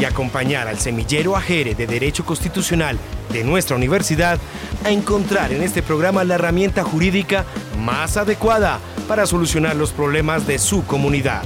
[0.00, 2.98] y acompañar al semillero Ajere de Derecho Constitucional
[3.32, 4.38] de nuestra universidad
[4.82, 7.44] a encontrar en este programa la herramienta jurídica
[7.78, 11.42] más adecuada para solucionar los problemas de su comunidad.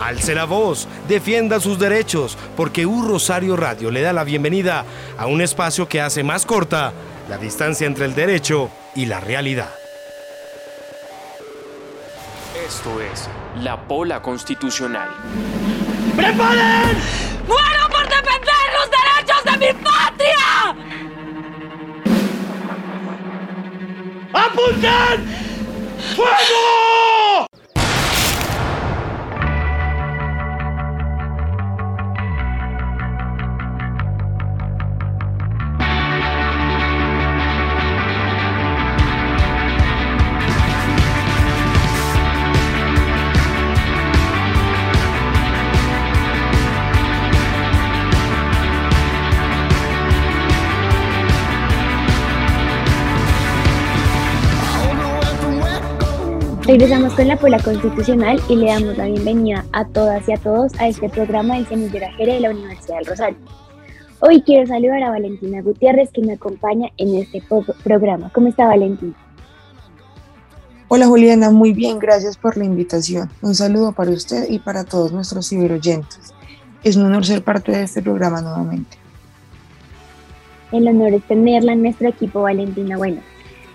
[0.00, 4.84] Alce la voz, defienda sus derechos, porque U Rosario Radio le da la bienvenida
[5.16, 6.92] a un espacio que hace más corta
[7.28, 9.70] la distancia entre el derecho y la realidad.
[12.66, 13.28] Esto es
[13.62, 15.10] La Pola Constitucional.
[16.16, 17.27] ¡Preparen!
[24.54, 25.18] 不战，
[26.14, 27.17] 退步
[56.68, 60.70] Regresamos con la Pola Constitucional y le damos la bienvenida a todas y a todos
[60.78, 63.38] a este programa del Semillero Jere de la Universidad del Rosario.
[64.20, 67.42] Hoy quiero saludar a Valentina Gutiérrez que me acompaña en este
[67.82, 68.30] programa.
[68.34, 69.14] ¿Cómo está Valentina?
[70.88, 73.30] Hola Juliana, muy bien, gracias por la invitación.
[73.40, 76.34] Un saludo para usted y para todos nuestros ciberoyentes.
[76.84, 78.98] Es un honor ser parte de este programa nuevamente.
[80.70, 82.98] El honor es tenerla en nuestro equipo, Valentina.
[82.98, 83.22] Bueno,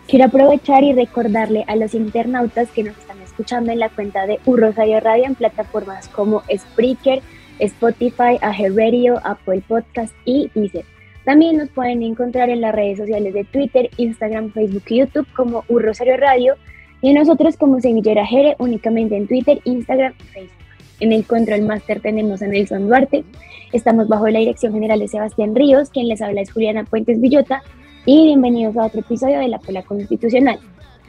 [0.07, 4.39] Quiero aprovechar y recordarle a los internautas que nos están escuchando en la cuenta de
[4.45, 7.21] U Rosario Radio en plataformas como Spreaker,
[7.59, 10.85] Spotify, Aher Radio, Apple Podcast y Deezer.
[11.23, 15.63] También nos pueden encontrar en las redes sociales de Twitter, Instagram, Facebook y YouTube como
[15.69, 16.55] U Rosario Radio
[17.01, 20.57] y nosotros como Semillera Jere únicamente en Twitter, Instagram y Facebook.
[20.99, 23.23] En el Control Master tenemos a Nelson Duarte.
[23.71, 27.63] Estamos bajo la dirección general de Sebastián Ríos, quien les habla es Juliana Puentes Villota
[28.05, 30.59] y bienvenidos a otro episodio de la Pola Constitucional.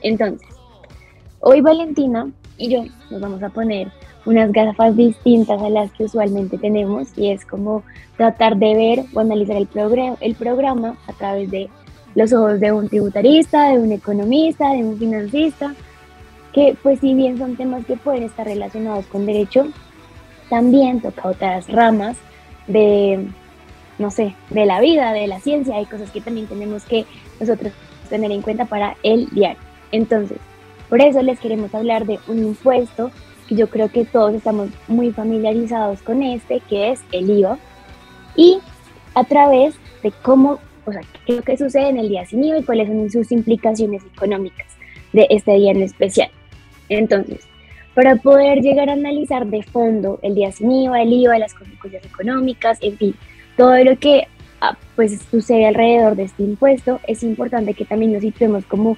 [0.02, 0.48] Entonces,
[1.40, 3.88] hoy Valentina y yo nos vamos a poner
[4.24, 7.82] unas gafas distintas a las que usualmente tenemos y es como
[8.16, 9.68] tratar de ver o analizar el,
[10.20, 11.68] el programa a través de
[12.14, 15.74] los ojos de un tributarista, de un economista, de un financista,
[16.52, 19.66] que pues si bien son temas que pueden estar relacionados con derecho,
[20.48, 22.16] también toca otras ramas
[22.68, 23.26] de
[23.98, 27.06] no sé, de la vida, de la ciencia, hay cosas que también tenemos que
[27.40, 27.72] nosotros
[28.08, 29.60] tener en cuenta para el diario.
[29.92, 30.38] Entonces,
[30.88, 33.10] por eso les queremos hablar de un impuesto
[33.48, 37.58] que yo creo que todos estamos muy familiarizados con este, que es el IVA,
[38.36, 38.58] y
[39.14, 42.42] a través de cómo, o sea, qué es lo que sucede en el día sin
[42.42, 44.66] IVA y cuáles son sus implicaciones económicas
[45.12, 46.30] de este día en especial.
[46.88, 47.46] Entonces,
[47.94, 52.04] para poder llegar a analizar de fondo el día sin IVA, el IVA, las consecuencias
[52.04, 53.14] económicas, en fin,
[53.56, 54.26] todo lo que
[54.60, 58.96] ah, pues sucede alrededor de este impuesto, es importante que también nos situemos como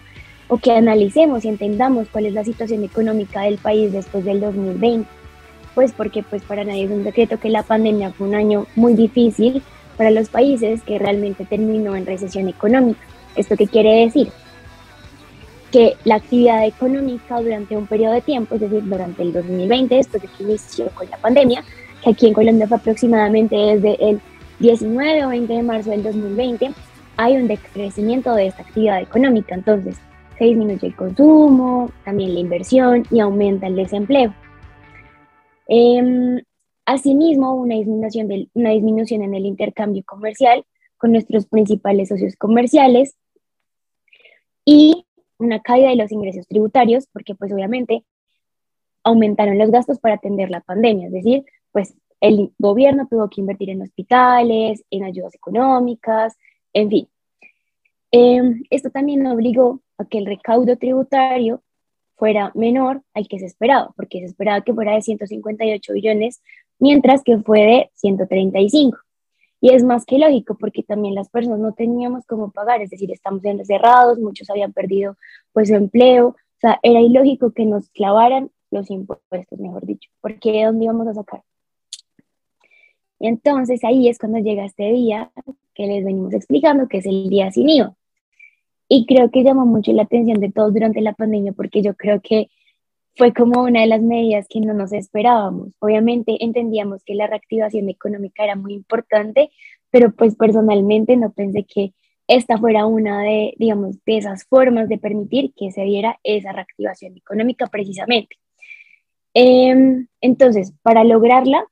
[0.49, 5.09] o que analicemos y entendamos cuál es la situación económica del país después del 2020.
[5.75, 8.95] Pues porque pues para nadie es un secreto que la pandemia fue un año muy
[8.95, 9.63] difícil
[9.97, 13.01] para los países que realmente terminó en recesión económica.
[13.35, 14.31] ¿Esto qué quiere decir?
[15.71, 20.23] Que la actividad económica durante un periodo de tiempo, es decir, durante el 2020, después
[20.23, 21.65] de que inició con la pandemia,
[22.03, 24.21] que aquí en Colombia fue aproximadamente desde el
[24.61, 26.71] 19 o 20 de marzo del 2020
[27.17, 29.97] hay un decrecimiento de esta actividad económica, entonces
[30.39, 34.35] se disminuye el consumo, también la inversión y aumenta el desempleo.
[35.69, 36.43] Eh,
[36.85, 40.65] asimismo, una disminución, una disminución en el intercambio comercial
[40.99, 43.17] con nuestros principales socios comerciales
[44.65, 45.07] y
[45.39, 48.05] una caída de los ingresos tributarios, porque pues obviamente
[49.05, 51.95] aumentaron los gastos para atender la pandemia, es decir, pues
[52.27, 56.37] el gobierno tuvo que invertir en hospitales, en ayudas económicas,
[56.73, 57.09] en fin.
[58.11, 61.63] Em, esto también obligó a que el recaudo tributario
[62.17, 66.43] fuera menor al que se esperaba, porque se esperaba que fuera de 158 billones,
[66.79, 68.99] mientras que fue de 135.
[69.61, 73.11] Y es más que lógico, porque también las personas no teníamos cómo pagar, es decir,
[73.13, 75.17] estamos encerrados, muchos habían perdido
[75.53, 80.53] pues su empleo, o sea, era ilógico que nos clavaran los impuestos, mejor dicho, porque
[80.53, 81.43] ¿de dónde íbamos a sacar?
[83.19, 85.31] Y entonces ahí es cuando llega este día
[85.75, 87.95] que les venimos explicando, que es el día sin IVA.
[88.89, 92.21] Y creo que llamó mucho la atención de todos durante la pandemia porque yo creo
[92.21, 92.49] que
[93.17, 95.71] fue como una de las medidas que no nos esperábamos.
[95.79, 99.51] Obviamente entendíamos que la reactivación económica era muy importante,
[99.91, 101.95] pero pues personalmente no pensé que
[102.29, 107.17] esta fuera una de, digamos, de esas formas de permitir que se diera esa reactivación
[107.17, 108.37] económica precisamente.
[109.33, 111.65] Em, entonces, para lograrla,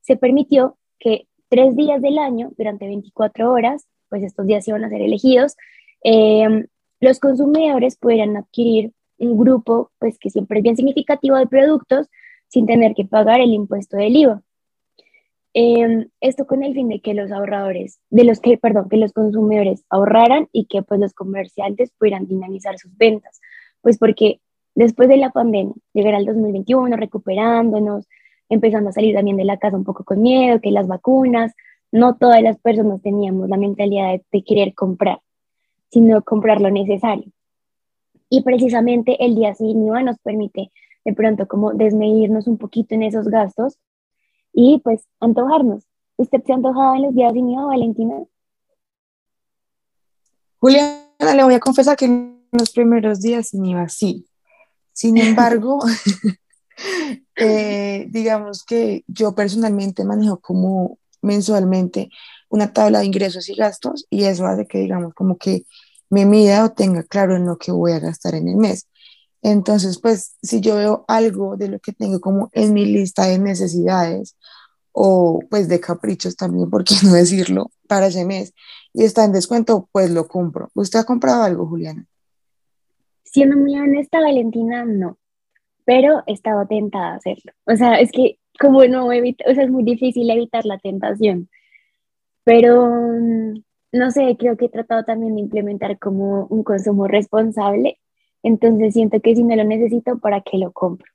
[0.00, 4.88] se permitió que tres días del año, durante 24 horas, pues estos días iban a
[4.88, 5.56] ser elegidos,
[6.02, 6.66] em,
[7.00, 12.08] los consumidores pudieran adquirir un grupo, pues que siempre es bien significativo de productos,
[12.48, 14.42] sin tener que pagar el impuesto del IVA.
[15.54, 19.12] Em, esto con el fin de que los ahorradores, de los que, perdón, que los
[19.12, 23.40] consumidores ahorraran y que pues los comerciantes pudieran dinamizar sus ventas,
[23.80, 24.40] pues porque
[24.74, 28.06] después de la pandemia, llegar al 2021 recuperándonos,
[28.48, 31.52] empezando a salir también de la casa un poco con miedo, que las vacunas,
[31.90, 35.20] no todas las personas teníamos la mentalidad de, querer comprar,
[35.90, 37.30] sino comprar lo necesario.
[38.30, 40.70] Y precisamente el día sin IVA nos permite
[41.04, 43.78] de pronto como desmedirnos un poquito en esos gastos
[44.52, 45.84] y pues antojarnos.
[46.16, 48.24] ¿Usted se ha antojado en los días sin IVA, Valentina?
[50.58, 54.26] Juliana, le voy a confesar que en los primeros días sin IVA sí.
[54.92, 55.78] Sin embargo,
[57.40, 62.10] Eh, digamos que yo personalmente manejo como mensualmente
[62.48, 65.64] una tabla de ingresos y gastos y eso hace que, digamos, como que
[66.10, 68.88] me mida o tenga claro en lo que voy a gastar en el mes.
[69.42, 73.38] Entonces, pues, si yo veo algo de lo que tengo como en mi lista de
[73.38, 74.36] necesidades
[74.90, 78.52] o pues de caprichos también, por qué no decirlo, para ese mes
[78.92, 80.70] y está en descuento, pues lo compro.
[80.74, 82.04] ¿Usted ha comprado algo, Juliana?
[83.22, 85.18] Siendo muy honesta, Valentina, no
[85.88, 87.52] pero he estado tentada a hacerlo.
[87.64, 91.48] O sea, es que como no evita, o sea, es muy difícil evitar la tentación.
[92.44, 93.62] Pero, mm,
[93.92, 97.98] no sé, creo que he tratado también de implementar como un consumo responsable.
[98.42, 101.10] Entonces siento que si no lo necesito, ¿para qué lo compro?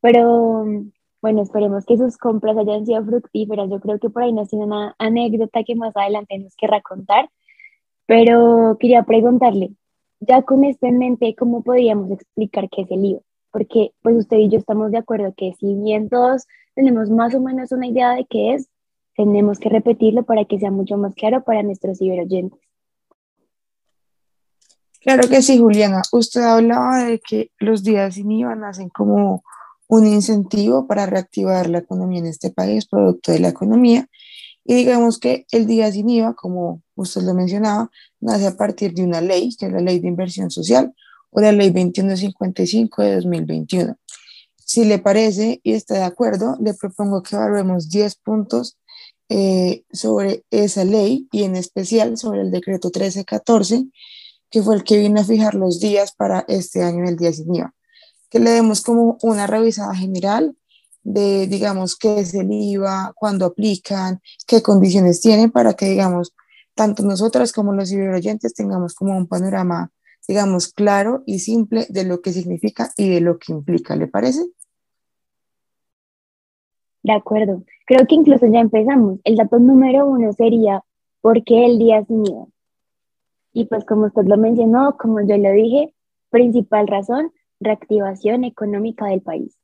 [0.00, 3.68] Pero, mm, bueno, esperemos que sus compras hayan sido fructíferas.
[3.70, 7.28] Yo creo que por ahí nos tiene una anécdota que más adelante nos querrá contar.
[8.06, 9.72] Pero quería preguntarle,
[10.20, 13.20] ya con esto en mente, ¿cómo podríamos explicar qué es el IVA?
[13.50, 17.40] Porque pues usted y yo estamos de acuerdo que si bien todos tenemos más o
[17.40, 18.68] menos una idea de qué es,
[19.16, 22.60] tenemos que repetirlo para que sea mucho más claro para nuestros ciberoyentes.
[25.00, 26.02] Claro que sí, Juliana.
[26.12, 29.42] Usted hablaba de que los días sin IVA nacen como
[29.88, 34.08] un incentivo para reactivar la economía en este país, producto de la economía.
[34.64, 37.88] Y digamos que el día sin IVA, como usted lo mencionaba,
[38.26, 40.92] nace a partir de una ley, que es la Ley de Inversión Social
[41.30, 43.96] o la Ley 2155 de 2021.
[44.56, 48.76] Si le parece y está de acuerdo, le propongo que evaluemos 10 puntos
[49.28, 53.86] eh, sobre esa ley y en especial sobre el decreto 1314,
[54.50, 57.54] que fue el que vino a fijar los días para este año el día sin
[57.54, 57.74] IVA.
[58.28, 60.56] Que le demos como una revisada general
[61.04, 66.34] de, digamos, qué es el IVA, cuándo aplican, qué condiciones tienen para que, digamos,
[66.76, 69.90] tanto nosotras como los ciberoyentes tengamos como un panorama,
[70.28, 74.44] digamos, claro y simple de lo que significa y de lo que implica, ¿le parece?
[77.02, 77.64] De acuerdo.
[77.86, 79.20] Creo que incluso ya empezamos.
[79.24, 80.82] El dato número uno sería,
[81.22, 82.46] ¿por qué el día sin IVA?
[83.54, 85.94] Y pues como usted lo mencionó, como yo lo dije,
[86.28, 89.56] principal razón, reactivación económica del país.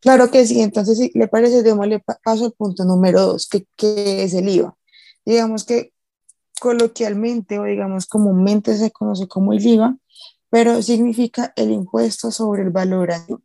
[0.00, 4.24] Claro que sí, entonces si le parece, démosle paso al punto número dos, que, que
[4.24, 4.76] es el IVA
[5.24, 5.92] digamos que
[6.60, 9.96] coloquialmente o digamos comúnmente se conoce como el IVA,
[10.50, 13.42] pero significa el impuesto sobre el valor añadido.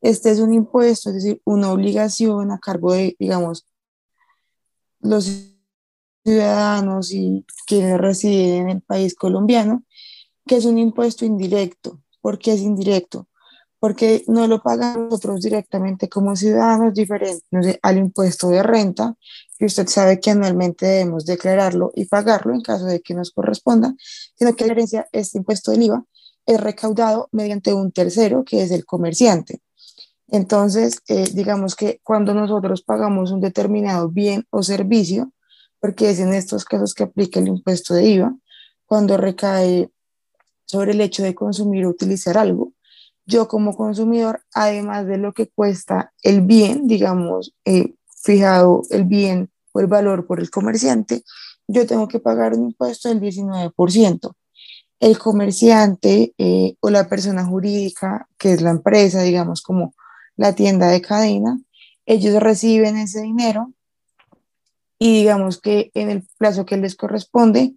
[0.00, 3.66] Este es un impuesto, es decir, una obligación a cargo de, digamos,
[5.00, 5.54] los
[6.24, 9.84] ciudadanos y quienes residen en el país colombiano,
[10.46, 12.00] que es un impuesto indirecto.
[12.20, 13.28] ¿Por qué es indirecto?
[13.80, 17.42] Porque no lo pagamos nosotros directamente como ciudadanos diferentes
[17.82, 19.16] al impuesto de renta,
[19.58, 23.94] que usted sabe que anualmente debemos declararlo y pagarlo en caso de que nos corresponda,
[24.36, 26.04] sino que la herencia, este impuesto del IVA,
[26.44, 29.60] es recaudado mediante un tercero, que es el comerciante.
[30.28, 35.32] Entonces, eh, digamos que cuando nosotros pagamos un determinado bien o servicio,
[35.80, 38.36] porque es en estos casos que aplica el impuesto de IVA,
[38.84, 39.90] cuando recae
[40.66, 42.72] sobre el hecho de consumir o utilizar algo,
[43.30, 49.50] yo como consumidor, además de lo que cuesta el bien, digamos, eh, fijado el bien
[49.72, 51.22] o el valor por el comerciante,
[51.68, 54.32] yo tengo que pagar un impuesto del 19%.
[54.98, 59.94] El comerciante eh, o la persona jurídica, que es la empresa, digamos, como
[60.36, 61.58] la tienda de cadena,
[62.04, 63.72] ellos reciben ese dinero
[64.98, 67.74] y digamos que en el plazo que les corresponde,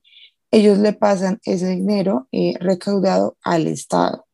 [0.52, 4.26] ellos le pasan ese dinero eh, recaudado al Estado.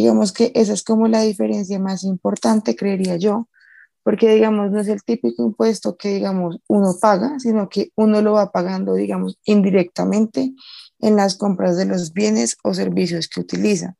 [0.00, 3.48] Digamos que esa es como la diferencia más importante, creería yo,
[4.02, 8.32] porque digamos no es el típico impuesto que digamos uno paga, sino que uno lo
[8.32, 10.54] va pagando digamos indirectamente
[11.00, 13.94] en las compras de los bienes o servicios que utiliza.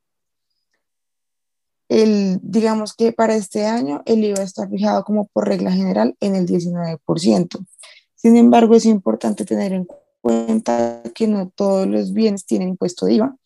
[1.90, 6.34] El, digamos que para este año el IVA está fijado como por regla general en
[6.34, 7.66] el 19%.
[8.14, 9.86] Sin embargo, es importante tener en
[10.22, 13.36] cuenta que no todos los bienes tienen impuesto de IVA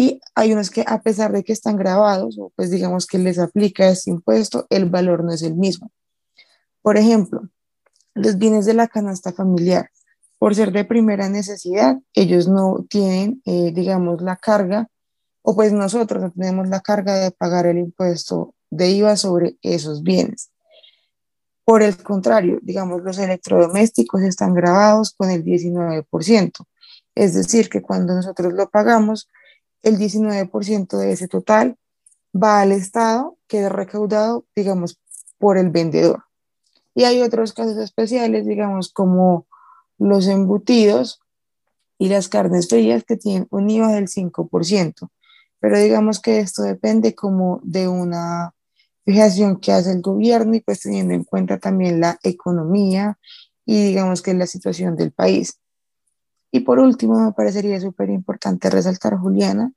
[0.00, 3.38] y hay unos que a pesar de que están grabados o pues digamos que les
[3.38, 5.92] aplica este impuesto, el valor no es el mismo.
[6.80, 7.50] Por ejemplo,
[8.14, 9.90] los bienes de la canasta familiar,
[10.38, 14.88] por ser de primera necesidad, ellos no tienen, eh, digamos, la carga,
[15.42, 20.02] o pues nosotros no tenemos la carga de pagar el impuesto de IVA sobre esos
[20.02, 20.50] bienes.
[21.66, 26.52] Por el contrario, digamos, los electrodomésticos están grabados con el 19%.
[27.14, 29.28] Es decir, que cuando nosotros lo pagamos,
[29.82, 31.76] el 19% de ese total
[32.34, 34.98] va al Estado, queda recaudado, digamos,
[35.38, 36.24] por el vendedor.
[36.94, 39.46] Y hay otros casos especiales, digamos, como
[39.98, 41.20] los embutidos
[41.98, 45.10] y las carnes frías que tienen un IVA del 5%.
[45.60, 48.54] Pero digamos que esto depende como de una
[49.04, 53.18] fijación que hace el gobierno y pues teniendo en cuenta también la economía
[53.66, 55.58] y digamos que la situación del país.
[56.52, 59.72] Y por último, me parecería súper importante resaltar, Juliana,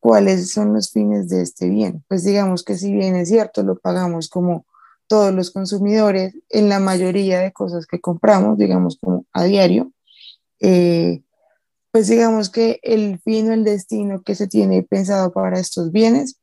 [0.00, 2.04] cuáles son los fines de este bien.
[2.08, 4.66] Pues digamos que si bien es cierto, lo pagamos como
[5.08, 9.92] todos los consumidores en la mayoría de cosas que compramos, digamos como a diario,
[10.60, 11.22] eh,
[11.92, 16.38] pues digamos que el fin o el destino que se tiene pensado para estos bienes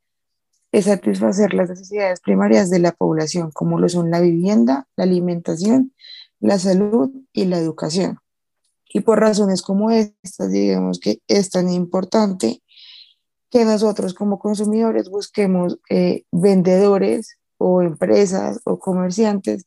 [0.72, 5.92] es satisfacer las necesidades primarias de la población, como lo son la vivienda, la alimentación,
[6.40, 8.18] la salud y la educación.
[8.88, 12.62] Y por razones como estas, digamos que es tan importante
[13.50, 19.66] que nosotros como consumidores busquemos eh, vendedores o empresas o comerciantes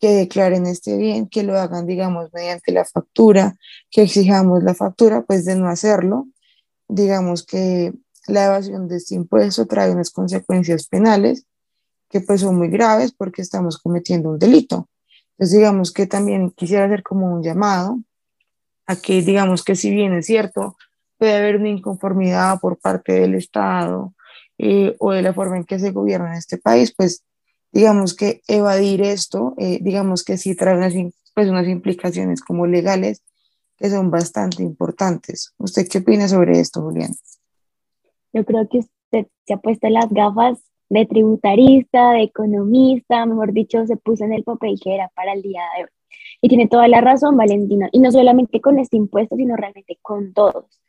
[0.00, 3.56] que declaren este bien, que lo hagan, digamos, mediante la factura,
[3.90, 6.26] que exijamos la factura, pues de no hacerlo,
[6.88, 7.92] digamos que
[8.26, 11.46] la evasión de este impuesto trae unas consecuencias penales
[12.08, 14.88] que pues son muy graves porque estamos cometiendo un delito.
[15.32, 17.98] Entonces digamos que también quisiera hacer como un llamado
[18.86, 20.76] a que digamos que si bien es cierto,
[21.18, 24.14] puede haber una inconformidad por parte del Estado
[24.58, 27.24] eh, o de la forma en que se gobierna en este país, pues
[27.72, 30.94] digamos que evadir esto, eh, digamos que sí trae unas,
[31.34, 33.22] pues unas implicaciones como legales
[33.76, 35.52] que son bastante importantes.
[35.58, 37.12] ¿Usted qué opina sobre esto, Julián?
[38.32, 43.86] Yo creo que usted se ha puesto las gafas de tributarista, de economista, mejor dicho,
[43.86, 45.90] se puso en el papel que era para el día de hoy.
[46.40, 50.32] Y tiene toda la razón, Valentina, y no solamente con este impuesto, sino realmente con
[50.32, 50.80] todos.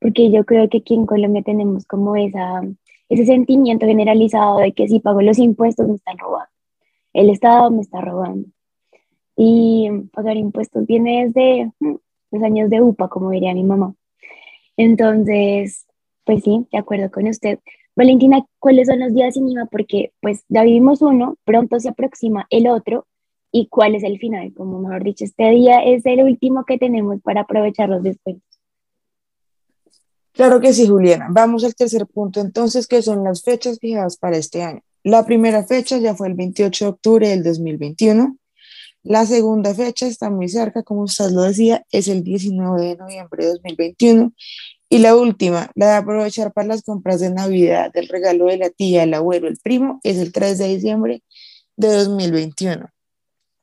[0.00, 2.62] Porque yo creo que aquí en Colombia tenemos como esa,
[3.08, 6.50] ese sentimiento generalizado de que si pago los impuestos me están robando,
[7.12, 8.48] el Estado me está robando.
[9.36, 11.96] Y pagar impuestos viene desde mm,
[12.32, 13.94] los años de UPA, como diría mi mamá.
[14.76, 15.86] Entonces,
[16.24, 17.58] pues sí, de acuerdo con usted.
[17.96, 19.66] Valentina, ¿cuáles son los días sin IVA?
[19.66, 23.06] Porque pues ya vivimos uno, pronto se aproxima el otro,
[23.52, 24.52] ¿y cuál es el final?
[24.54, 28.44] Como mejor dicho, este día es el último que tenemos para aprovechar los descuentos.
[30.32, 31.26] Claro que sí, Juliana.
[31.30, 34.80] Vamos al tercer punto entonces, que son las fechas fijadas para este año.
[35.02, 38.36] La primera fecha ya fue el 28 de octubre del 2021.
[39.02, 43.44] La segunda fecha está muy cerca, como usted lo decía, es el 19 de noviembre
[43.44, 44.32] de 2021
[44.90, 48.70] y la última, la de aprovechar para las compras de Navidad, del regalo de la
[48.70, 51.22] tía, el abuelo, el primo, es el 3 de diciembre
[51.76, 52.88] de 2021.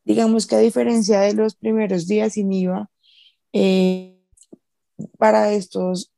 [0.06, 2.90] Digamos que a diferencia de los primeros días sin IVA,
[3.54, 4.18] eh,
[5.18, 6.14] para estos,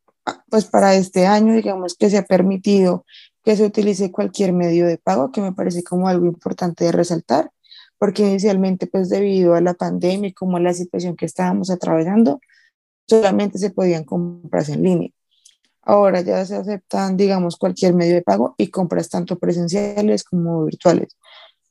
[0.50, 3.06] pues para este año, digamos que se ha permitido
[3.44, 7.50] que se utilice cualquier medio de pago, que me parece como algo importante de resaltar,
[7.98, 12.41] porque inicialmente, pues debido a la pandemia y como a la situación que estábamos atravesando,
[13.08, 15.10] solamente se podían compras en línea.
[15.82, 21.15] Ahora ya se aceptan, digamos, cualquier medio de pago y compras tanto presenciales como virtuales,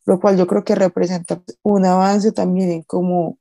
[0.06, 3.38] lo cual yo creo que representa un avance también en cómo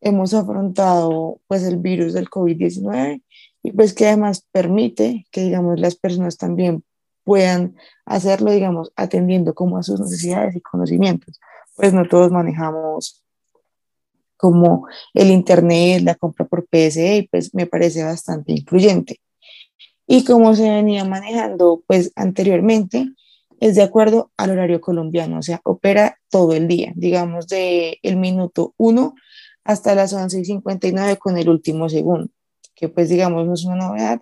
[0.00, 3.22] hemos afrontado pues el virus del COVID-19
[3.64, 6.84] y pues que además permite que digamos las personas también
[7.24, 11.40] puedan hacerlo digamos atendiendo como a sus necesidades y conocimientos.
[11.74, 13.24] Pues no todos manejamos
[14.36, 19.20] como el internet la compra por PSE y pues me parece bastante incluyente.
[20.06, 23.08] Y como se venía manejando pues anteriormente
[23.60, 28.16] es de acuerdo al horario colombiano o sea opera todo el día digamos de el
[28.16, 29.14] minuto 1
[29.66, 32.30] hasta las 11 y 59 con el último segundo,
[32.74, 34.20] que pues digamos no es una novedad,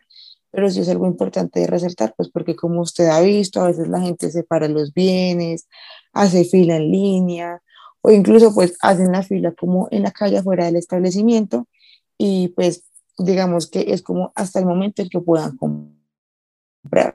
[0.50, 3.88] pero sí es algo importante de resaltar, pues porque como usted ha visto, a veces
[3.88, 5.69] la gente separa los bienes,
[6.12, 7.62] hace fila en línea,
[8.00, 11.69] o incluso pues hacen la fila como en la calle afuera del establecimiento,
[12.17, 12.85] y pues
[13.19, 17.14] digamos que es como hasta el momento en que puedan comprar.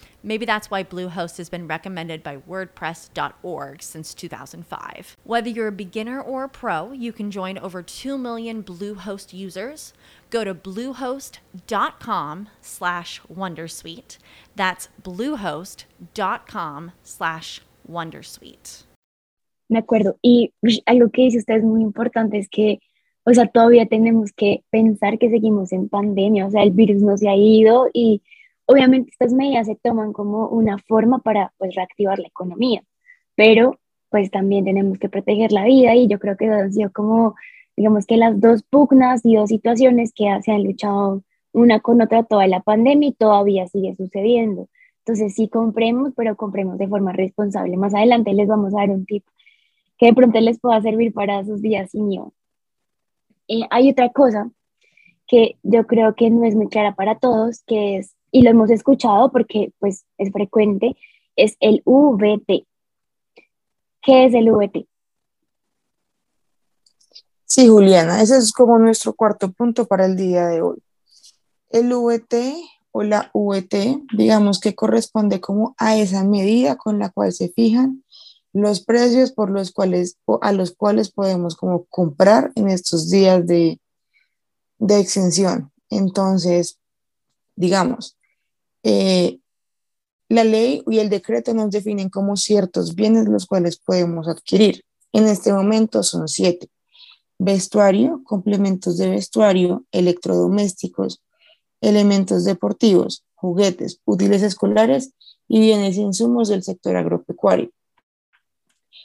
[0.23, 5.17] Maybe that's why Bluehost has been recommended by WordPress.org since 2005.
[5.23, 9.93] Whether you're a beginner or a pro, you can join over 2 million Bluehost users.
[10.29, 14.17] Go to bluehost.com slash Wondersuite.
[14.55, 18.83] That's bluehost.com slash Wondersuite.
[19.69, 20.17] De acuerdo.
[20.21, 20.53] Y
[20.85, 22.79] algo que dice usted es muy importante es que
[23.23, 27.17] o sea, todavía tenemos que pensar que seguimos en pandemia, o sea, el virus no
[27.17, 28.21] se ha ido y
[28.71, 32.83] obviamente estas medidas se toman como una forma para pues reactivar la economía,
[33.35, 33.79] pero
[34.09, 37.35] pues también tenemos que proteger la vida y yo creo que han sido como,
[37.77, 42.23] digamos que las dos pugnas y dos situaciones que se han luchado una con otra
[42.23, 44.69] toda la pandemia y todavía sigue sucediendo.
[44.99, 47.77] Entonces sí compremos, pero compremos de forma responsable.
[47.77, 49.23] Más adelante les vamos a dar un tip
[49.97, 52.29] que de pronto les pueda servir para sus días sin IVA.
[53.47, 54.49] Eh, hay otra cosa
[55.27, 58.69] que yo creo que no es muy clara para todos, que es, y lo hemos
[58.69, 60.95] escuchado porque pues es frecuente,
[61.35, 62.65] es el VT.
[64.01, 64.87] ¿Qué es el VT?
[67.45, 70.81] Sí, Juliana, ese es como nuestro cuarto punto para el día de hoy.
[71.69, 72.55] El VT
[72.91, 78.03] o la VT, digamos que corresponde como a esa medida con la cual se fijan
[78.53, 83.79] los precios por los cuales, a los cuales podemos como comprar en estos días de,
[84.77, 85.71] de exención.
[85.89, 86.79] Entonces,
[87.55, 88.17] digamos,
[88.83, 89.39] eh,
[90.29, 94.83] la ley y el decreto nos definen como ciertos bienes los cuales podemos adquirir.
[95.11, 96.69] En este momento son siete.
[97.37, 101.21] Vestuario, complementos de vestuario, electrodomésticos,
[101.81, 105.13] elementos deportivos, juguetes, útiles escolares
[105.47, 107.71] y bienes e insumos del sector agropecuario.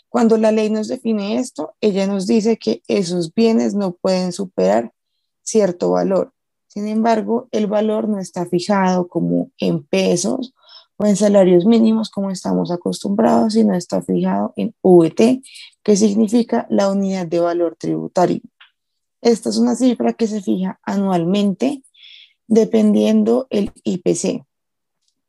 [0.08, 4.92] Cuando la ley nos define esto, ella nos dice que esos bienes no pueden superar
[5.42, 6.32] cierto valor.
[6.76, 10.52] Sin embargo, el valor no está fijado como en pesos
[10.98, 15.40] o en salarios mínimos como estamos acostumbrados, sino está fijado en VT,
[15.82, 18.42] que significa la unidad de valor tributario.
[19.22, 21.82] Esta es una cifra que se fija anualmente
[22.46, 24.44] dependiendo el IPC,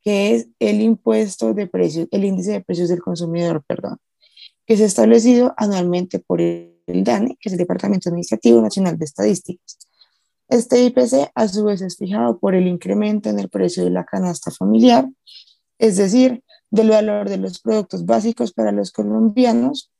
[0.01, 3.99] que es el impuesto de precios, el índice de precios del consumidor, perdón
[4.65, 9.86] que es establecido anualmente por el DANE, que es el Departamento Administrativo Nacional de Estadísticas.
[10.49, 14.05] Este IPC a su vez es fijado por el incremento en el precio de la
[14.05, 15.09] canasta familiar,
[15.77, 19.91] es decir, del valor de los productos básicos para los colombianos,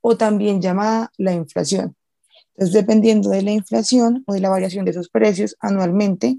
[0.00, 1.96] o también llamada la inflación.
[2.54, 6.38] Entonces, dependiendo de la inflación o de la variación de esos precios anualmente,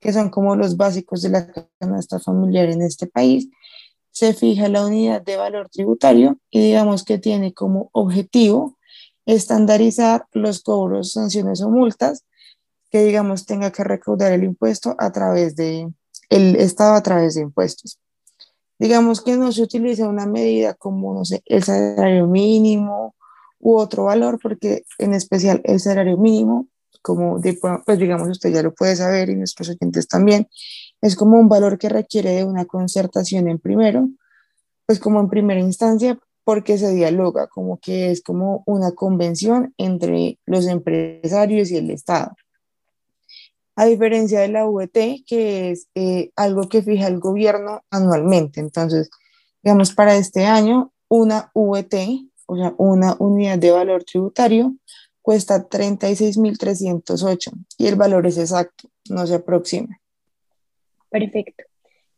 [0.00, 3.48] que son como los básicos de la canasta familiar en este país,
[4.10, 8.78] se fija la unidad de valor tributario y digamos que tiene como objetivo
[9.26, 12.24] estandarizar los cobros, sanciones o multas
[12.90, 15.90] que, digamos, tenga que recaudar el impuesto a través de,
[16.28, 17.98] el Estado a través de impuestos.
[18.78, 23.14] Digamos que no se utiliza una medida como, no sé, el salario mínimo
[23.60, 26.66] u otro valor, porque en especial el salario mínimo,
[27.00, 27.40] como
[27.86, 30.48] pues digamos usted ya lo puede saber y nuestros oyentes también,
[31.00, 34.08] es como un valor que requiere de una concertación en primero,
[34.86, 40.38] pues como en primera instancia, porque se dialoga, como que es como una convención entre
[40.46, 42.34] los empresarios y el Estado.
[43.76, 48.60] A diferencia de la VT, que es eh, algo que fija el gobierno anualmente.
[48.60, 49.10] Entonces,
[49.62, 54.74] digamos, para este año, una VT, o sea, una unidad de valor tributario,
[55.22, 60.00] cuesta 36.308 y el valor es exacto, no se aproxima.
[61.08, 61.64] Perfecto.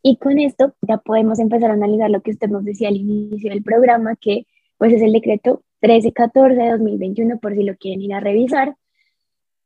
[0.07, 3.49] Y con esto ya podemos empezar a analizar lo que usted nos decía al inicio
[3.49, 4.45] del programa, que
[4.77, 8.75] pues es el decreto 1314 de 2021, por si lo quieren ir a revisar,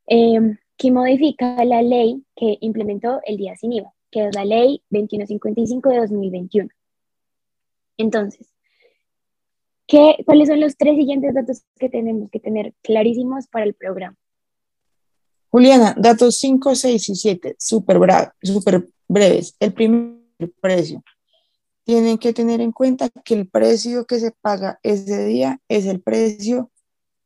[0.08, 4.82] em, que modifica la ley que implementó el día sin IVA, que es la ley
[4.90, 6.70] 2155 de 2021.
[7.98, 8.48] Entonces,
[9.88, 14.16] ¿qué, ¿cuáles son los tres siguientes datos que tenemos que tener clarísimos para el programa?
[15.50, 18.00] Juliana, datos 5, 6 y 7, súper
[19.10, 19.58] breves.
[19.60, 19.74] El
[20.40, 21.04] primer precio.
[21.84, 26.02] Tienen que tener en cuenta que el precio que se paga ese día es el
[26.02, 26.72] precio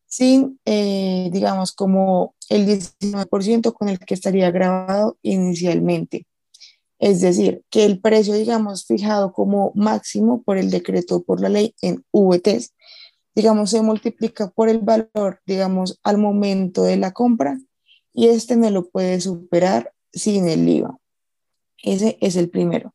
[0.06, 6.28] sin, eh, digamos, como el 19% con el que estaría grabado inicialmente.
[7.00, 11.76] Es decir, que el precio, digamos, fijado como máximo por el decreto por la ley
[11.82, 12.74] en VTs,
[13.36, 17.60] digamos, se multiplica por el valor, digamos, al momento de la compra
[18.14, 20.98] y este no lo puede superar sin el IVA.
[21.84, 22.94] Ese es el primero.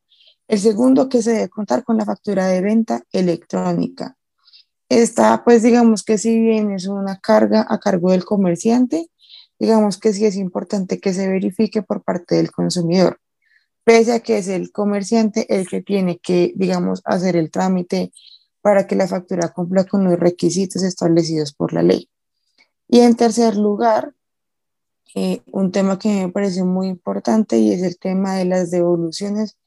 [0.49, 4.17] El segundo, que se debe contar con la factura de venta electrónica.
[4.89, 9.11] Esta, pues digamos que si bien es una carga a cargo del comerciante,
[9.59, 13.21] digamos que sí es importante que se verifique por parte del consumidor,
[13.83, 18.11] pese a que es el comerciante el que tiene que, digamos, hacer el trámite
[18.61, 22.09] para que la factura cumpla con los requisitos establecidos por la ley.
[22.87, 24.15] Y en tercer lugar,
[25.13, 29.59] eh, un tema que me parece muy importante y es el tema de las devoluciones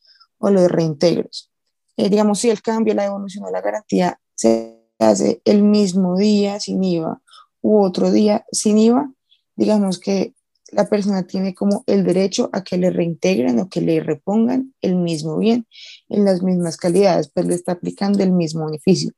[0.43, 1.51] o los reintegros.
[1.97, 6.61] Eh, digamos, si el cambio, la devolución o la garantía se hace el mismo día
[6.61, 7.23] sin IVA
[7.61, 9.11] u otro día sin IVA,
[9.57, 10.35] digamos que
[10.73, 14.97] la persona tiene como el derecho a que le reintegren o que le repongan el
[14.97, 15.67] mismo bien
[16.09, 19.13] en las mismas calidades, pues le está aplicando el mismo beneficio.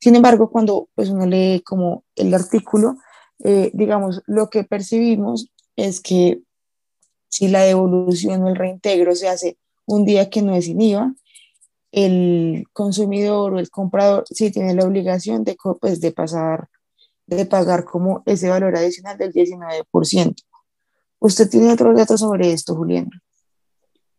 [0.00, 2.96] Sin embargo, cuando pues uno lee como el artículo,
[3.44, 6.40] eh, digamos, lo que percibimos es que
[7.28, 11.14] si la devolución o el reintegro se hace un día que no es sin IVA,
[11.92, 16.68] el consumidor o el comprador sí tiene la obligación de, pues, de pasar,
[17.26, 20.34] de pagar como ese valor adicional del 19%.
[21.18, 23.10] ¿Usted tiene otros datos sobre esto, Juliana?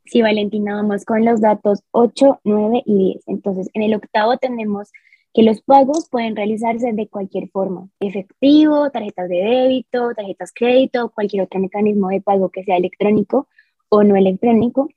[0.05, 3.23] Sí, Valentina, vamos con los datos 8, 9 y 10.
[3.27, 4.89] Entonces, en el octavo tenemos
[5.33, 11.43] que los pagos pueden realizarse de cualquier forma, efectivo, tarjetas de débito, tarjetas crédito, cualquier
[11.43, 13.47] otro mecanismo de pago que sea electrónico
[13.89, 14.89] o no electrónico.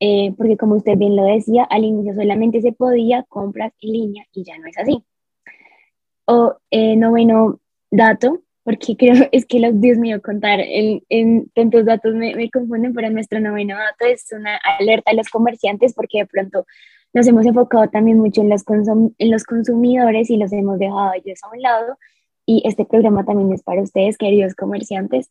[0.00, 4.24] Eh, porque como usted bien lo decía, al inicio solamente se podía comprar en línea
[4.32, 5.04] y ya no es así.
[6.24, 7.60] O eh, noveno
[7.90, 12.50] dato, porque creo es que los, Dios mío, contar en, en tantos datos me, me,
[12.50, 16.64] confunden, pero nuestro noveno dato es una alerta a los comerciantes porque de pronto
[17.12, 21.40] nos hemos enfocado también mucho en los, en los consumidores y los hemos dejado ellos
[21.42, 21.98] a un lado.
[22.46, 25.30] Y este programa también es para ustedes, queridos comerciantes.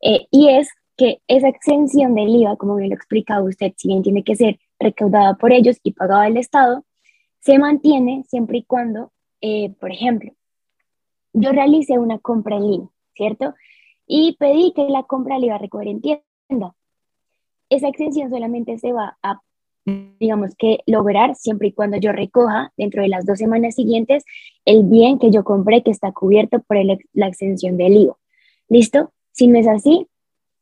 [0.00, 4.02] Eh, y es que esa exención del IVA, como bien lo explicaba usted, si bien
[4.02, 6.84] tiene que ser recaudada por ellos y pagada al Estado,
[7.40, 10.32] se mantiene siempre y cuando, eh, por ejemplo,
[11.32, 13.54] yo realicé una compra en línea, ¿cierto?
[14.06, 16.74] Y pedí que la compra la iba a recoger en tienda.
[17.68, 19.40] Esa exención solamente se va a,
[19.84, 24.24] digamos que, lograr siempre y cuando yo recoja dentro de las dos semanas siguientes
[24.64, 26.76] el bien que yo compré que está cubierto por
[27.12, 28.16] la exención del IVA.
[28.68, 29.12] ¿Listo?
[29.32, 30.06] Si no es así,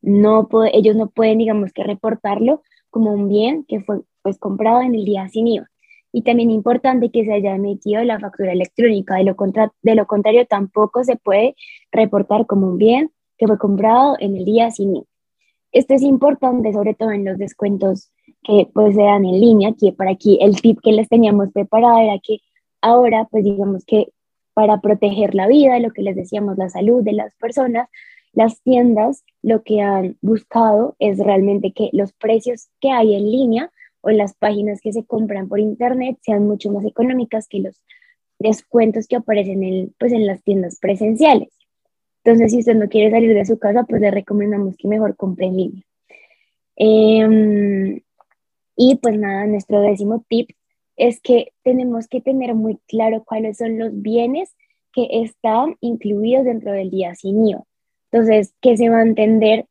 [0.02, 4.94] no ellos no pueden, digamos que reportarlo como un bien que fue pues comprado en
[4.94, 5.68] el día sin IVA.
[6.12, 9.36] Y también importante que se haya emitido la factura electrónica, de lo,
[9.82, 11.56] de lo contrario tampoco se puede
[11.90, 15.06] reportar como un bien que fue comprado en el día sin IVA.
[15.72, 18.12] Esto es importante sobre todo en los descuentos
[18.42, 21.98] que pues se dan en línea, que para aquí el tip que les teníamos preparado
[21.98, 22.38] era que
[22.82, 24.08] ahora pues digamos que
[24.54, 27.88] para proteger la vida, lo que les decíamos, la salud de las personas,
[28.32, 33.70] las tiendas lo que han buscado es realmente que los precios que hay en línea
[34.00, 37.82] o las páginas que se compran por internet sean mucho más económicas que los
[38.38, 41.50] descuentos que aparecen en, pues, en las tiendas presenciales.
[42.24, 45.46] Entonces, si usted no quiere salir de su casa, pues le recomendamos que mejor compre
[45.46, 45.82] en línea.
[46.76, 48.00] Em,
[48.76, 50.50] y pues nada, nuestro décimo tip
[50.96, 54.54] es que tenemos que tener muy claro cuáles son los bienes
[54.92, 57.64] que están incluidos dentro del día sin IVA.
[58.12, 59.66] Entonces, ¿qué se va a entender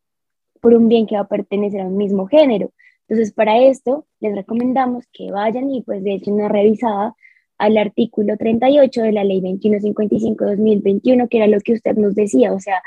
[0.59, 2.71] por un bien que va a pertenecer a un mismo género?
[3.07, 7.15] Entonces, para esto, les recomendamos que vayan y pues de hecho una revisada
[7.57, 12.51] al artículo 38 de la ley 2155-2021, que era lo que usted nos decía.
[12.53, 12.81] O sea,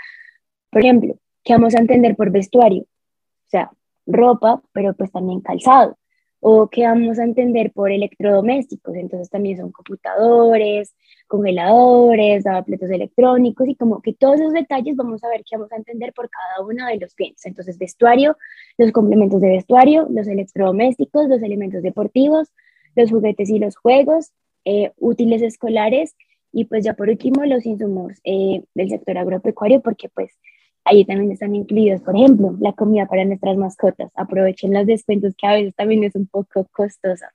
[0.70, 2.82] por ejemplo, ¿qué vamos a entender por vestuario?
[2.82, 3.70] O sea,
[4.06, 5.96] ropa, pero pues también calzado
[6.46, 10.94] o qué vamos a entender por electrodomésticos, entonces también son computadores,
[11.26, 15.76] congeladores, lavaplatos electrónicos y como que todos esos detalles vamos a ver qué vamos a
[15.76, 17.46] entender por cada uno de los bienes.
[17.46, 18.36] Entonces, vestuario,
[18.76, 22.52] los complementos de vestuario, los electrodomésticos, los elementos deportivos,
[22.94, 24.32] los juguetes y los juegos,
[24.66, 26.14] eh, útiles escolares
[26.52, 30.38] y pues ya por último los insumos eh, del sector agropecuario porque pues
[30.84, 34.10] Ahí también están incluidos, por ejemplo, la comida para nuestras mascotas.
[34.14, 37.32] Aprovechen los descuentos que a veces también es un poco costosa.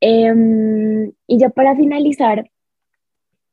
[0.00, 2.50] Em, y ya para finalizar,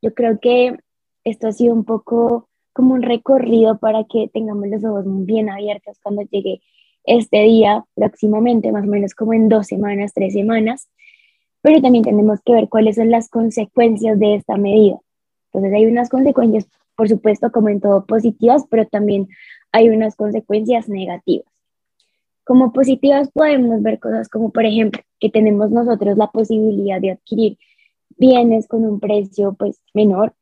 [0.00, 0.78] yo creo que
[1.24, 5.98] esto ha sido un poco como un recorrido para que tengamos los ojos bien abiertos
[6.02, 6.60] cuando llegue
[7.04, 10.88] este día próximamente, más o menos como en dos semanas, tres semanas,
[11.62, 14.98] pero también tenemos que ver cuáles son las consecuencias de esta medida.
[15.52, 19.28] Entonces hay unas consecuencias por supuesto, como en todo, positivas, pero también
[19.72, 21.46] hay unas consecuencias negativas.
[22.44, 27.58] Como positivas podemos ver cosas como, por ejemplo, que tenemos nosotros la posibilidad de adquirir
[28.16, 30.32] bienes con un precio pues menor,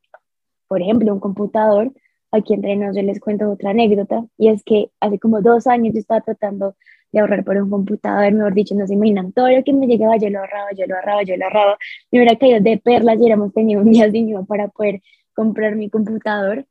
[0.68, 1.92] por ejemplo, un computador.
[2.30, 5.94] Aquí entre nosotros yo les cuento otra anécdota y es que hace como dos años
[5.94, 6.74] yo estaba tratando
[7.12, 10.16] de ahorrar por un computador, mejor dicho, no se imaginan, todo lo que me llegaba
[10.16, 11.78] yo lo ahorraba, yo lo ahorraba, yo lo ahorraba,
[12.10, 15.00] me hubiera caído de perlas y hubiéramos tenido un día de para poder
[15.34, 16.66] comprar mi computador.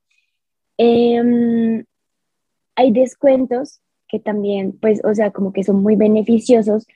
[0.77, 1.85] Em,
[2.75, 6.87] hay descuentos que también, pues, o sea, como que son muy beneficiosos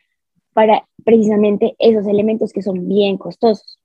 [0.53, 3.79] para precisamente esos elementos que son bien costosos.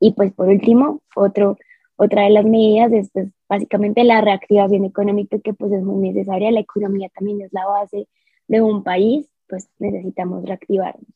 [0.00, 1.56] Y pues por último, otro,
[1.96, 6.50] otra de las medidas es pues, básicamente la reactivación económica que pues es muy necesaria.
[6.50, 8.08] La economía también es la base
[8.48, 11.06] de un país, pues necesitamos reactivarnos.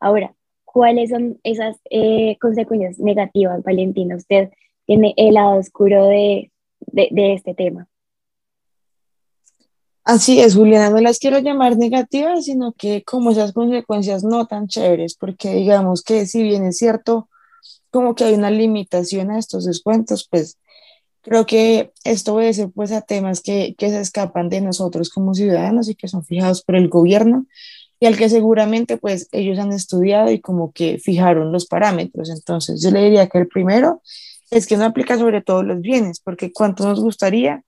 [0.00, 0.34] Ahora,
[0.72, 4.16] ¿cuáles son esas eh, consecuencias negativas, Valentina?
[4.16, 4.50] Usted
[4.86, 6.50] tiene el lado oscuro de,
[6.86, 7.86] de, este tema.
[10.04, 14.66] Así es, Juliana, no las quiero llamar negativas, sino que como esas consecuencias no tan
[14.66, 17.28] chéveres, porque digamos que si bien es cierto,
[17.90, 20.58] como que hay una limitación a estos descuentos, pues
[21.20, 25.88] creo que esto obedece pues a temas que, que se escapan de nosotros como ciudadanos
[25.88, 27.46] y que son fijados por el gobierno
[28.02, 32.30] y al que seguramente pues ellos han estudiado y como que fijaron los parámetros.
[32.30, 34.02] Entonces yo le diría que el primero
[34.50, 37.62] es que no aplica sobre todos los bienes, porque cuánto nos gustaría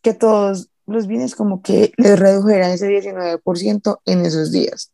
[0.00, 4.92] que todos los bienes como que les redujeran ese 19% en esos días.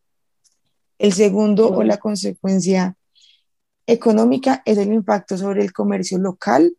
[0.99, 2.97] El segundo o la consecuencia
[3.87, 6.77] económica es el impacto sobre el comercio local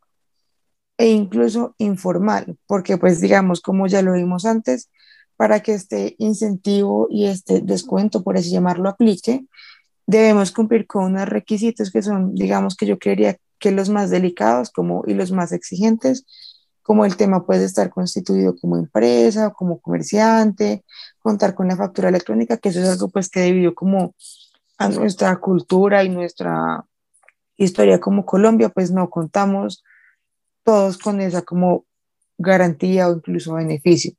[0.98, 4.90] e incluso informal, porque pues digamos, como ya lo vimos antes,
[5.38, 9.46] para que este incentivo y este descuento, por así llamarlo, aplique,
[10.06, 14.72] debemos cumplir con unos requisitos que son, digamos que yo creería que los más delicados
[14.72, 16.26] como, y los más exigentes,
[16.82, 20.84] como el tema puede estar constituido como empresa o como comerciante,
[21.20, 24.16] contar con la factura electrónica, que eso es algo pues que debido como
[24.78, 26.86] a nuestra cultura y nuestra
[27.56, 29.84] historia como Colombia, pues no contamos
[30.64, 31.86] todos con esa como
[32.38, 34.14] garantía o incluso beneficio.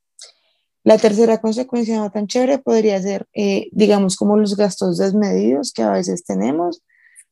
[0.85, 5.81] La tercera consecuencia no tan chévere podría ser, eh, digamos, como los gastos desmedidos que
[5.81, 6.83] a veces tenemos,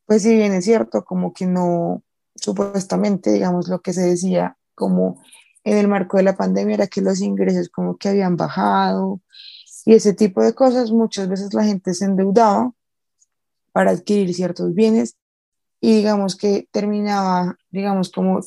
[0.07, 2.01] pues si bien es cierto, como que no,
[2.33, 5.21] supuestamente, digamos, lo que se decía como
[5.63, 9.21] en el marco de la pandemia era que los ingresos como que habían bajado
[9.85, 12.73] y ese tipo de cosas, muchas veces la gente se endeudaba
[13.71, 15.15] para adquirir ciertos bienes
[15.79, 18.39] y digamos que terminaba, digamos, como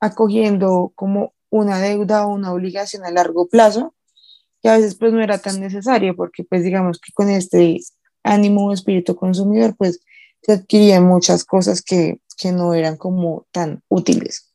[0.00, 3.94] acogiendo como una deuda o una obligación a largo plazo,
[4.62, 7.78] que a veces pues no era tan necesario porque pues digamos que con este
[8.22, 10.00] ánimo o espíritu consumidor pues
[10.42, 14.52] se adquirían muchas cosas que, que no eran como tan útiles.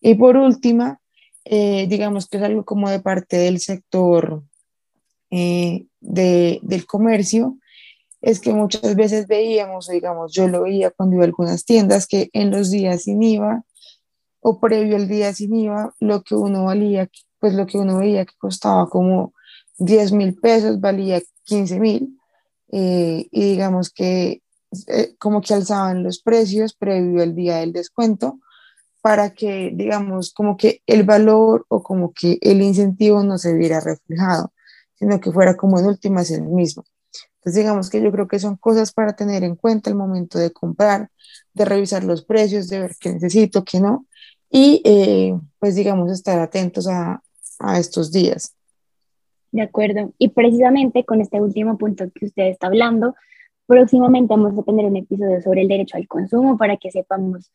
[0.00, 1.00] Y por última,
[1.44, 4.42] eh, digamos que es algo como de parte del sector
[5.30, 7.58] eh, de, del comercio,
[8.20, 12.28] es que muchas veces veíamos, digamos, yo lo veía cuando iba a algunas tiendas, que
[12.32, 13.64] en los días sin IVA
[14.40, 18.24] o previo al día sin IVA, lo que uno valía, pues lo que uno veía
[18.24, 19.34] que costaba como
[19.78, 22.18] 10 mil pesos, valía 15 mil.
[22.72, 24.42] Eh, y digamos que
[24.88, 28.40] eh, como que alzaban los precios previo al día del descuento
[29.02, 33.80] para que, digamos, como que el valor o como que el incentivo no se viera
[33.80, 34.52] reflejado,
[34.96, 36.84] sino que fuera como en últimas el mismo.
[37.36, 40.52] Entonces, digamos que yo creo que son cosas para tener en cuenta el momento de
[40.52, 41.10] comprar,
[41.54, 44.06] de revisar los precios, de ver qué necesito, qué no,
[44.50, 47.22] y eh, pues, digamos, estar atentos a,
[47.60, 48.55] a estos días.
[49.56, 50.12] De acuerdo.
[50.18, 53.14] Y precisamente con este último punto que usted está hablando,
[53.66, 57.50] próximamente vamos a tener un episodio sobre el derecho al consumo para que sepamos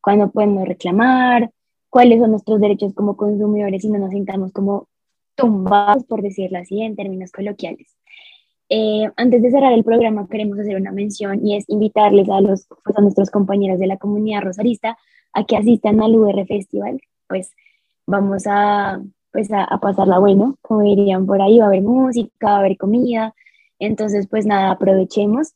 [0.00, 1.50] cuándo podemos reclamar,
[1.90, 4.86] cuáles son nuestros derechos como consumidores y no nos sintamos como
[5.34, 7.88] tumbados, por decirlo así, en términos coloquiales.
[8.68, 12.68] Eh, antes de cerrar el programa, queremos hacer una mención y es invitarles a, los,
[12.84, 14.96] pues, a nuestros compañeros de la comunidad rosarista
[15.32, 17.00] a que asistan al UR Festival.
[17.26, 17.50] Pues
[18.06, 19.02] vamos a,
[19.32, 22.58] pues a, a pasarla bueno, como dirían por ahí, va a haber música, va a
[22.58, 23.34] haber comida.
[23.78, 25.54] Entonces, pues nada, aprovechemos.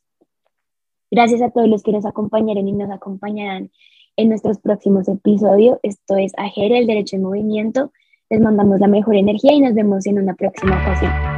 [1.09, 3.71] Gracias a todos los que nos acompañaron y nos acompañarán
[4.17, 5.79] en nuestros próximos episodios.
[5.83, 7.91] Esto es Ajere, el Derecho en Movimiento.
[8.29, 11.36] Les mandamos la mejor energía y nos vemos en una próxima ocasión.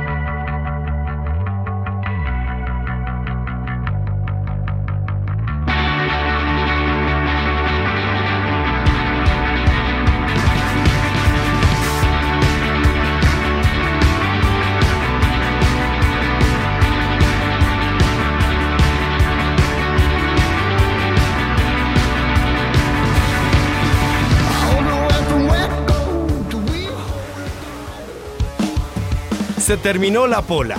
[29.70, 30.78] Se terminó la pola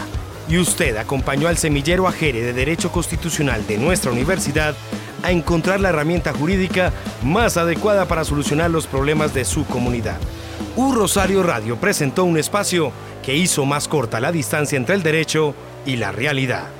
[0.48, 4.74] y usted acompañó al semillero Ajere de Derecho Constitucional de nuestra universidad
[5.22, 10.18] a encontrar la herramienta jurídica más adecuada para solucionar los problemas de su comunidad.
[10.74, 12.90] U Rosario Radio presentó un espacio
[13.22, 15.54] que hizo más corta la distancia entre el derecho
[15.86, 16.79] y la realidad.